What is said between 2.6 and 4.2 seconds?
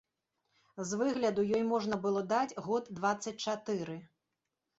год дваццаць чатыры.